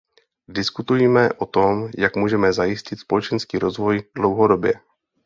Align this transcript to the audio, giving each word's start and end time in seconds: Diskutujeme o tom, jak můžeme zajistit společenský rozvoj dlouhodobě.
Diskutujeme 0.47 1.31
o 1.37 1.45
tom, 1.45 1.89
jak 1.97 2.15
můžeme 2.15 2.53
zajistit 2.53 2.99
společenský 2.99 3.59
rozvoj 3.59 4.03
dlouhodobě. 4.15 4.73